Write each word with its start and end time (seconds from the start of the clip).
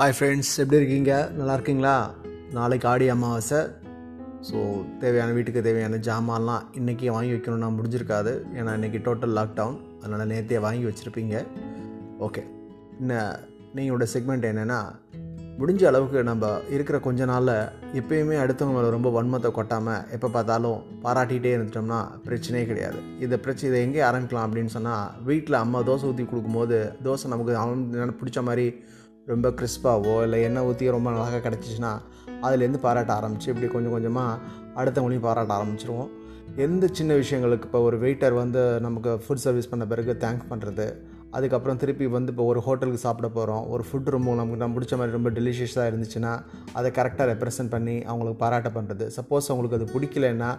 Hi 0.00 0.12
friends 0.16 0.50
எப்படி 0.62 0.78
இருக்கீங்க? 0.80 1.12
நல்லா 1.36 1.54
இருக்கீங்களா? 1.56 1.94
நாளைக்கு 2.56 2.86
ஆடி 2.90 3.06
அமாவாசை. 3.12 3.60
ஸோ 4.48 4.58
தேவையான 5.00 5.30
வீட்டுக்கு 5.36 5.60
தேவையான 5.66 5.96
ஜாமான்லாம் 6.08 6.66
இன்றைக்கி 6.80 7.06
வாங்கி 7.14 7.32
வைக்கணும்னா 7.34 7.68
முடிஞ்சிருக்காது. 7.78 8.32
ஏன்னா 8.58 8.72
இன்றைக்கி 8.78 8.98
டோட்டல் 9.06 9.34
லாக்டவுன் 9.38 9.78
அதனால் 10.02 10.30
நேர்த்தியாக 10.32 10.64
வாங்கி 10.66 10.84
வச்சுருப்பீங்க. 10.88 11.40
ஓகே 12.26 12.42
இன்னும் 13.00 13.32
நீங்களோட 13.78 14.06
செக்மெண்ட் 14.12 14.46
என்னென்னா 14.50 14.78
முடிஞ்ச 15.62 15.82
அளவுக்கு 15.90 16.22
நம்ம 16.30 16.50
இருக்கிற 16.74 17.00
கொஞ்ச 17.06 17.26
நாளில் 17.32 17.56
எப்பயுமே 18.00 18.36
அடுத்தவங்க 18.42 18.76
மேலே 18.76 18.92
ரொம்ப 18.96 19.10
வன்மத்தை 19.16 19.50
கொட்டாமல் 19.58 20.04
எப்போ 20.16 20.30
பார்த்தாலும் 20.36 20.84
பாராட்டிகிட்டே 21.06 21.54
இருந்துட்டோம்னா 21.56 22.00
பிரச்சனையே 22.28 22.68
கிடையாது. 22.70 23.00
இந்த 23.26 23.38
பிரச்சனை 23.46 23.70
இதை 23.72 23.80
எங்கே 23.88 24.04
ஆரம்பிக்கலாம் 24.10 24.46
அப்படின்னு 24.48 24.74
சொன்னால் 24.76 25.08
வீட்டில் 25.30 25.62
அம்மா 25.64 25.80
தோசை 25.90 26.06
ஊற்றி 26.10 26.26
கொடுக்கும்போது 26.30 26.78
தோசை 27.08 27.32
நமக்கு 27.34 27.58
அவன் 27.64 28.14
பிடிச்ச 28.22 28.42
மாதிரி 28.50 28.68
ரொம்ப 29.28 29.48
கிறிஸ்பாவோ 29.48 30.22
இல்லை 30.22 30.42
எண்ணெய் 30.42 30.62
ஊற்றி 30.62 30.90
ரொம்ப 30.90 31.10
அழகாக 31.10 31.40
கிடச்சிச்சின்னா 31.48 31.92
அதுலேருந்து 32.42 32.78
பாராட்ட 32.78 33.12
ஆரம்பிச்சு 33.12 33.48
இப்படி 33.48 33.66
கொஞ்சம் 33.66 33.90
கொஞ்சமாக 33.90 34.38
அடுத்தவங்களையும் 34.74 35.26
பாராட்ட 35.28 35.54
ஆரம்பிச்சிருவோம். 35.54 36.08
எந்த 36.56 36.88
சின்ன 36.92 37.14
விஷயங்களுக்கு 37.14 37.64
இப்போ 37.64 37.80
ஒரு 37.80 37.98
வெயிட்டர் 37.98 38.34
வந்து 38.34 38.80
நமக்கு 38.80 39.10
ஃபுட் 39.10 39.44
சர்வீஸ் 39.46 39.68
பண்ண 39.68 39.86
பிறகு 39.86 40.16
தேங்க் 40.20 40.44
பண்ணுறது 40.50 40.86
அதுக்கப்புறம் 41.36 41.78
திருப்பி 41.82 42.06
வந்து 42.16 42.32
இப்போ 42.32 42.44
ஒரு 42.50 42.60
ஹோட்டலுக்கு 42.66 43.00
சாப்பிட 43.04 43.28
போகிறோம் 43.36 43.64
ஒரு 43.74 43.84
ஃபுட் 43.88 44.08
ரொம்ப 44.14 44.34
நமக்கு 44.34 44.60
நம்ம 44.62 44.74
பிடிச்ச 44.76 44.96
மாதிரி 44.98 45.16
ரொம்ப 45.16 45.30
டெலிஷியஸாக 45.38 45.88
இருந்துச்சுன்னா 45.90 46.32
அதை 46.78 46.90
கரெக்டாக 46.98 47.26
ரெப்ரசன்ட் 47.32 47.72
பண்ணி 47.74 47.96
அவங்களுக்கு 48.10 48.38
பாராட்ட 48.44 48.70
பண்ணுறது 48.76 49.06
சப்போஸ் 49.16 49.48
அவங்களுக்கு 49.50 49.78
அது 49.78 49.88
பிடிக்கலன்னா 49.94 50.50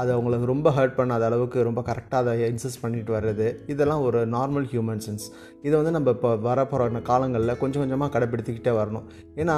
அது 0.00 0.10
அவங்களுக்கு 0.16 0.46
ரொம்ப 0.52 0.70
ஹர்ட் 0.78 0.96
பண்ணாத 1.00 1.24
அளவுக்கு 1.30 1.66
ரொம்ப 1.68 1.82
கரெக்டாக 1.90 2.22
அதை 2.24 2.34
இன்சிஸ்ட் 2.52 2.82
பண்ணிட்டு 2.84 3.14
வர்றது. 3.18 3.46
இதெல்லாம் 3.74 4.04
ஒரு 4.08 4.20
நார்மல் 4.36 4.68
ஹியூமன் 4.72 5.02
சென்ஸ் 5.06 5.26
இதை 5.66 5.74
வந்து 5.80 5.94
நம்ம 5.96 6.10
இப்போ 6.16 6.30
வரப்போகிற 6.48 7.02
காலங்களில் 7.10 7.58
கொஞ்சம் 7.62 7.82
கொஞ்சமாக 7.82 8.10
கடைப்பிடித்துக்கிட்டே 8.14 8.72
வரணும். 8.80 9.06
ஏன்னா 9.42 9.56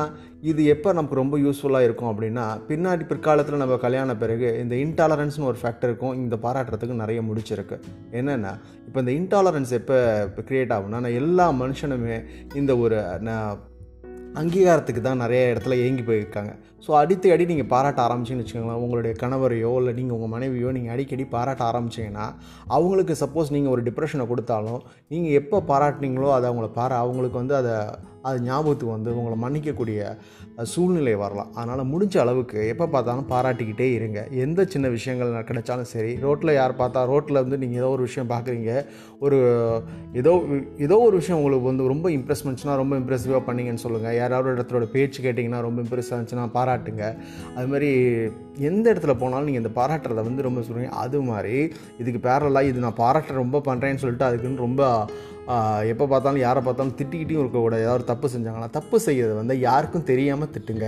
இது 0.51 0.63
எப்போ 0.75 0.93
நமக்கு 0.93 1.21
ரொம்ப 1.23 1.39
யூஸ்ஃபுல்லாக 1.45 1.87
இருக்கும் 1.89 2.11
அப்படின்னா 2.13 2.45
பின்னாடி 2.69 3.05
பிற்காலத்தில் 3.13 3.63
நம்ம 3.63 3.79
கல்யாண 3.87 4.17
பிறகு 4.23 4.49
இந்த 4.63 4.75
இன்டாலரன்ஸ்னு 4.85 5.49
ஒரு 5.51 5.59
ஃபேக்டர் 5.63 5.91
இருக்கும் 5.93 6.15
இந்த 6.23 6.37
பாராட்டுறதுக்கு 6.45 7.03
நிறைய 7.03 7.23
முடிச்சிருக்கு. 7.31 7.79
என்னென்னா 8.21 8.53
இப்போ 8.87 8.99
இந்த 9.05 9.13
இன்டாலரன்ஸ் 9.21 9.73
எப்போ 9.81 9.97
இப்போ 10.29 10.43
க்ரியேட் 10.59 10.77
ஆகும்னா 10.77 11.15
எல்லா 11.23 11.49
மனுஷனுமே 11.63 12.19
இந்த 12.55 12.77
ஒரு 12.77 12.99
அங்கீகாரத்துக்கு 14.41 15.01
தான் 15.01 15.21
நிறைய 15.23 15.53
இடத்துல 15.53 15.77
ஏங்கி 15.85 16.03
போயிருக்காங்க. 16.03 16.51
ஸோ 16.87 16.91
அடித்து 16.93 17.33
அடி 17.33 17.45
நீங்கள் 17.45 17.69
பாராட்ட 17.73 18.01
ஆரம்பிச்சிங்கன்னு 18.07 18.45
வச்சுக்கோங்களேன். 18.45 18.83
உங்களுடைய 18.85 19.17
கணவரையோ 19.21 19.71
இல்லை 19.77 19.93
நீங்கள் 19.93 20.17
உங்கள் 20.17 20.33
மனைவியோ 20.35 20.73
நீங்கள் 20.73 20.95
அடிக்கடி 20.95 21.25
பாராட்ட 21.25 21.63
ஆரம்பிச்சிங்கன்னா 21.71 22.27
அவங்களுக்கு 22.67 23.15
சப்போஸ் 23.21 23.51
நீங்கள் 23.51 23.73
ஒரு 23.73 23.83
டிப்ரெஷனை 23.83 24.27
கொடுத்தாலும் 24.27 24.81
நீங்கள் 25.09 25.37
எப்போ 25.41 25.63
பாராட்டினீங்களோ 25.71 26.31
அதை 26.33 26.51
அவங்கள 26.51 26.69
பாரா 26.79 26.99
அவங்களுக்கு 27.05 27.39
வந்து 27.39 27.57
அதை 27.57 27.75
அது 28.23 28.39
ஞாபகத்துக்கு 28.49 28.95
வந்து 28.97 29.17
உங்களை 29.19 29.37
மன்னிக்கக்கூடிய 29.45 30.17
சூழ்நிலை 30.73 31.15
வரலாம். 31.15 31.51
அதனால் 31.55 31.91
முடிஞ்ச 31.91 32.15
அளவுக்கு 32.23 32.69
எப்போ 32.73 32.87
பார்த்தாலும் 32.87 33.29
பாராட்டிக்கிட்டே 33.33 33.89
இருங்க. 33.95 34.27
எந்த 34.45 34.65
சின்ன 34.73 34.89
விஷயங்கள் 34.89 35.33
கிடைச்சாலும் 35.51 35.91
சரி 35.93 36.13
ரோட்டில் 36.25 36.57
யார் 36.59 36.81
பார்த்தா 36.81 37.05
ரோட்டில் 37.13 37.43
வந்து 37.43 37.59
நீங்கள் 37.59 37.81
ஏதோ 37.83 37.91
ஒரு 37.97 38.03
விஷயம் 38.09 38.31
பார்க்குறீங்க 38.35 38.73
ஒரு 39.21 39.39
ஏதோ 40.13 40.33
ஏதோ 40.87 40.99
ஒரு 41.07 41.17
விஷயம் 41.21 41.39
உங்களுக்கு 41.39 41.71
வந்து 41.71 41.89
ரொம்ப 41.95 42.11
இம்ப்ரெஸ் 42.11 42.45
ரொம்ப 42.83 42.97
இம்ப்ரெசிவாக 43.01 43.43
பண்ணீங்கன்னு 43.49 43.85
சொல்லுங்கள் 43.87 44.19
யாராவது 44.21 44.55
இடத்தோட 44.57 44.87
பேச்சு 44.97 45.23
கேட்டிங்கன்னா 45.23 45.61
ரொம்ப 45.61 45.83
இம்ப்ரெஸ் 45.85 46.13
ஆச்சுன்னா 46.19 46.47
பாராட்டுங்க. 46.59 47.05
அது 47.57 47.67
மாதிரி 47.67 47.91
எந்த 48.59 48.93
இடத்துல 48.93 49.13
போனாலும் 49.23 49.45
நீங்கள் 49.45 49.65
இந்த 49.65 49.73
பாராட்டுறதை 49.81 50.23
வந்து 50.29 50.43
ரொம்ப 50.43 50.61
சொல்லுவீங்க 50.61 50.93
அது 51.05 51.23
மாதிரி 51.23 51.57
இதுக்கு 51.99 52.21
பேரலாக 52.29 52.65
இது 52.67 52.79
நான் 52.87 53.01
பாராட்ட 53.03 53.33
ரொம்ப 53.33 53.63
பண்ணுறேன்னு 53.67 54.03
சொல்லிட்டு 54.05 54.29
அதுக்குன்னு 54.29 54.57
ரொம்ப 54.57 54.83
எப்போ 55.93 56.05
பார்த்தாலும் 56.13 56.45
யாரை 56.47 56.61
பார்த்தாலும் 56.67 56.95
திட்டிக்கிட்டையும் 56.99 57.43
இருக்கக்கூடாது. 57.43 57.85
ஏதாவது 57.87 58.05
தப்பு 58.13 58.27
செஞ்சாங்கன்னா 58.35 58.71
தப்பு 58.79 58.97
செய்கிறது 59.07 59.35
வந்து 59.41 59.55
யாருக்கும் 59.69 60.09
தெரியாமல் 60.11 60.53
திட்டுங்க. 60.55 60.87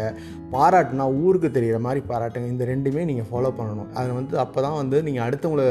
பாராட்டுனா 0.55 1.07
ஊருக்கு 1.25 1.51
தெரிகிற 1.57 1.79
மாதிரி 1.87 2.03
பாராட்டுங்க. 2.13 2.49
இந்த 2.55 2.67
ரெண்டுமே 2.73 3.05
நீங்கள் 3.11 3.29
ஃபாலோ 3.31 3.53
பண்ணணும். 3.61 3.91
அது 4.01 4.11
வந்து 4.19 4.37
அப்போ 4.45 4.61
தான் 4.67 4.79
வந்து 4.83 4.99
நீங்கள் 5.09 5.27
அடுத்தவங்கள 5.29 5.65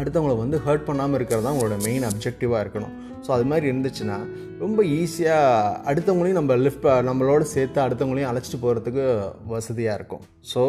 அடுத்தவங்களை 0.00 0.34
வந்து 0.42 0.56
ஹர்ட் 0.66 0.86
பண்ணாமல் 0.86 1.16
இருக்கிறது 1.18 1.44
தான் 1.46 1.54
உங்களோட 1.56 1.76
மெயின் 1.86 2.04
அப்ஜெக்டிவாக 2.08 2.62
இருக்கணும். 2.64 2.94
ஸோ 3.24 3.30
அது 3.34 3.44
மாதிரி 3.50 3.66
இருந்துச்சுன்னா 3.70 4.16
ரொம்ப 4.62 4.80
ஈஸியாக 4.98 5.74
அடுத்தவங்களையும் 5.90 6.38
நம்ம 6.38 6.56
லிஃப்ட் 6.64 6.86
நம்மளோட 7.08 7.42
சேர்த்து 7.52 7.78
அடுத்தவங்களையும் 7.84 8.30
அழைச்சிட்டு 8.30 8.58
போகிறதுக்கு 8.64 9.04
வசதியாக 9.52 9.98
இருக்கும். 9.98 10.22
ஸோ 10.52 10.62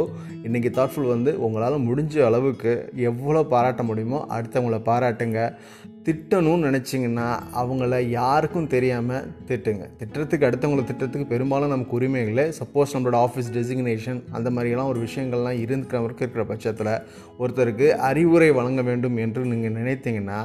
இன்றைக்கி 0.48 0.72
தாட்ஃபுல் 0.78 1.14
வந்து 1.16 1.34
உங்களால் 1.48 1.86
முடிஞ்ச 1.88 2.24
அளவுக்கு 2.30 2.74
எவ்வளோ 3.10 3.44
பாராட்ட 3.54 3.84
முடியுமோ 3.90 4.22
அடுத்தவங்கள 4.38 4.80
பாராட்டுங்க. 4.90 5.42
திட்டணும்னு 6.06 6.68
நினச்சிங்கன்னா 6.68 7.28
அவங்கள 7.62 8.00
யாருக்கும் 8.10 8.68
தெரியாமல் 8.74 9.24
திட்டுங்க. 9.48 9.86
திட்டத்துக்கு 9.98 10.48
அடுத்தவங்களை 10.48 10.84
திட்டத்துக்கு 10.84 11.26
பெரும்பாலும் 11.26 11.70
நமக்கு 11.70 11.96
உரிமைகளே. 12.00 12.46
சப்போஸ் 12.60 12.94
நம்மளோட 12.94 13.20
ஆஃபீஸ் 13.26 13.50
டெசிக்னேஷன் 13.54 14.20
அந்த 14.32 14.50
மாதிரியெல்லாம் 14.50 14.92
ஒரு 14.94 15.00
விஷயங்கள்லாம் 15.00 15.62
இருக்கிறவருக்கு 15.66 16.24
இருக்கிற 16.26 16.46
பட்சத்தில் 16.52 16.94
ஒருத்தருக்கு 17.40 17.90
அறிவுரை 18.10 18.52
வழங்க 18.52 18.82
வேண்டும் 18.82 19.18
என்று 19.18 19.44
நீங்கள் 19.46 19.78
நினைத்தீங்கன்னா 19.82 20.40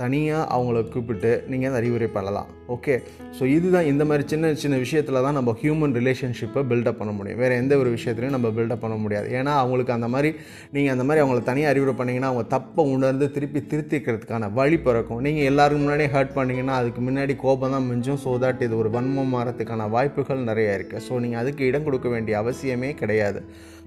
தனியாக 0.00 0.42
அவங்கள 0.54 0.78
கூப்பிட்டு 0.94 1.30
நீங்கள் 1.50 1.68
அந்த 1.68 1.78
அறிவுரை 1.80 2.08
பண்ணலாம். 2.16 2.48
ஓகே 2.74 2.94
ஸோ 3.36 3.42
இதுதான் 3.54 3.86
இந்த 3.90 4.02
மாதிரி 4.08 4.24
சின்ன 4.32 4.50
சின்ன 4.62 4.76
விஷயத்தில் 4.82 5.18
தான் 5.26 5.36
நம்ம 5.38 5.54
ஹியூமன் 5.60 5.94
ரிலேஷன்ஷிப்பை 5.98 6.62
பில்டப் 6.70 6.98
பண்ண 7.00 7.12
முடியும். 7.18 7.40
வேறு 7.42 7.54
எந்த 7.62 7.74
ஒரு 7.82 7.90
விஷயத்துலையும் 7.96 8.36
நம்ம 8.36 8.50
பில்டப் 8.58 8.82
பண்ண 8.84 8.96
முடியாது. 9.04 9.28
ஏன்னா 9.38 9.52
அவங்களுக்கு 9.62 9.94
அந்த 9.96 10.08
மாதிரி 10.14 10.30
நீங்கள் 10.76 10.94
அந்த 10.96 11.06
மாதிரி 11.08 11.22
அவங்கள 11.24 11.42
தனியாக 11.50 11.72
அறிவுரை 11.74 11.94
பண்ணிங்கன்னா 12.00 12.30
அவங்க 12.32 12.46
தப்பை 12.56 12.84
உணர்ந்து 12.96 13.28
திருப்பி 13.36 13.62
திருத்திக்கிறதுக்கான 13.72 14.52
வழி 14.60 14.80
பிறக்கும். 14.86 15.22
நீங்கள் 15.28 15.48
எல்லாருக்கும் 15.52 15.86
முன்னாடியே 15.86 16.12
ஹர்ட் 16.16 16.36
பண்ணிங்கன்னா 16.38 16.76
அதுக்கு 16.80 17.02
முன்னாடி 17.08 17.36
கோபம் 17.44 17.76
தான் 17.76 17.88
மிஞ்சும். 17.90 18.22
ஸோ 18.26 18.34
தட் 18.44 18.64
இது 18.68 18.76
ஒரு 18.82 18.92
வன்மம் 18.98 19.34
மாறத்துக்கான 19.36 19.88
வாய்ப்புகள் 19.96 20.48
நிறைய 20.50 20.78
இருக்குது 20.78 21.04
ஸோ 21.08 21.20
நீங்கள் 21.24 21.42
அதுக்கு 21.44 21.64
இடம் 21.70 21.86
கொடுக்க 21.88 22.08
வேண்டிய 22.16 22.36
அவசியமே 22.42 22.92
கிடையாது. 23.02 23.42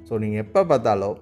ஸோ 0.09 0.15
நீங்கள் 0.23 0.43
எப்போ 0.45 0.61
பார்த்தாலும் 0.71 1.17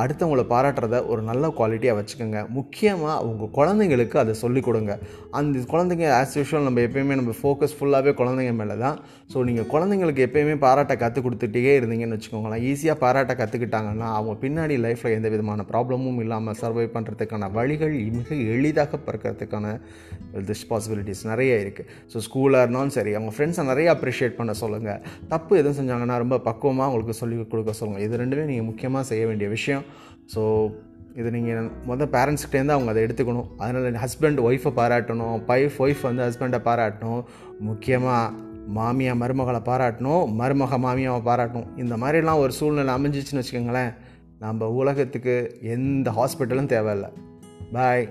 அடுத்தவங்கள 0.00 0.42
பாராட்டுறத 0.52 0.96
ஒரு 1.12 1.22
நல்ல 1.28 1.48
குவாலிட்டியாக 1.58 1.96
வச்சுக்கோங்க. 1.98 2.38
முக்கியமாக 2.58 3.24
உங்கள் 3.28 3.50
குழந்தைங்களுக்கு 3.58 4.16
அதை 4.22 4.32
சொல்லிக் 4.42 4.66
கொடுங்க. 4.68 4.92
அந்த 5.38 5.62
குழந்தைங்க 5.72 6.06
ஆஸ் 6.18 6.36
யூஷுவல் 6.38 6.66
நம்ம 6.68 6.82
எப்பயுமே 6.86 7.16
நம்ம 7.20 7.32
ஃபோக்கஸ் 7.40 7.74
ஃபுல்லாகவே 7.78 8.12
குழந்தைங்க 8.20 8.52
மேலே 8.60 8.76
தான் 8.84 8.96
ஸோ 9.32 9.38
நீங்கள் 9.48 9.68
குழந்தைங்களுக்கு 9.72 10.22
எப்பயுமே 10.26 10.54
பாராட்ட 10.64 10.94
கற்றுக் 11.02 11.26
கொடுத்துட்டே 11.26 11.74
இருந்தீங்கன்னு 11.80 12.16
வச்சுக்கோங்களேன். 12.18 12.62
ஈஸியாக 12.70 12.98
பாராட்ட 13.04 13.34
கற்றுக்கிட்டாங்கன்னா 13.40 14.08
அவங்க 14.18 14.34
பின்னாடி 14.44 14.76
லைஃப்பில் 14.86 15.16
எந்த 15.18 15.30
விதமான 15.34 15.66
ப்ராப்ளமும் 15.72 16.20
இல்லாமல் 16.24 16.58
சர்வை 16.62 16.86
பண்ணுறதுக்கான 16.96 17.50
வழிகள் 17.58 17.94
மிக 18.18 18.34
எளிதாக 18.56 19.00
பிறக்கிறதுக்கான 19.08 19.74
திஸ் 20.50 20.66
பாசிபிலிட்டிஸ் 20.72 21.22
நிறைய 21.32 21.52
இருக்குது 21.64 21.88
ஸோ 22.12 22.24
ஸ்கூலாக 22.28 22.64
இருந்தாலும் 22.66 22.94
சரி 22.98 23.14
அவங்க 23.18 23.34
ஃப்ரெண்ட்ஸை 23.36 23.66
நிறைய 23.72 23.88
அப்ரிஷியேட் 23.96 24.38
பண்ண 24.40 24.52
சொல்லுங்கள் 24.62 25.00
தப்பு 25.34 25.52
எதுவும் 25.60 25.78
செஞ்சாங்கன்னா 25.82 26.18
ரொம்ப 26.24 26.38
பக்குவமாக 26.48 26.88
அவங்களுக்கு 26.88 27.20
சொல்லிக் 27.22 27.52
கொடுக்க 27.54 27.78
சொல்லுங்கள் 27.82 28.06
இது 28.08 28.22
ரெண்டுமே 28.24 28.46
நீங்கள் 28.50 28.68
முக்கியமாக 28.72 29.04
செய்ய 29.12 29.24
வேண்டிய 29.30 29.46
விஷயம். 29.48 29.56
விஷயம். 29.58 29.86
ஸோ 30.34 30.42
இது 31.20 31.28
நீங்கள் 31.36 31.70
மொதல் 31.88 32.12
பேரண்ட்ஸ்கிட்டேருந்து 32.14 32.74
அவங்க 32.74 32.90
அதை 32.92 33.00
எடுத்துக்கணும். 33.06 33.48
அதனால் 33.58 34.02
ஹஸ்பண்ட் 34.02 34.40
ஒய்ஃபை 34.48 34.70
பாராட்டணும். 34.80 35.38
பைஃப் 35.48 35.78
ஒய்ஃப் 35.84 36.02
வந்து 36.08 36.22
ஹஸ்பண்டை 36.26 36.60
பாராட்டணும். 36.68 37.22
முக்கியமாக 37.68 38.26
மாமியா 38.76 39.12
மருமகளை 39.22 39.60
பாராட்டணும். 39.70 40.24
மருமக 40.40 40.78
மாமியாவை 40.84 41.20
பாராட்டணும். 41.30 41.70
இந்த 41.82 41.94
மாதிரிலாம் 42.02 42.42
ஒரு 42.44 42.52
சூழ்நிலை 42.58 42.94
அமைஞ்சிச்சின்னு 42.96 43.42
வச்சுக்கோங்களேன் 43.42 43.92
நம்ம 44.44 44.68
உலகத்துக்கு 44.80 45.34
எந்த 45.74 46.08
ஹாஸ்பிட்டலும் 46.18 46.72
தேவையில்லை. 46.74 47.10
பாய் 47.72 48.04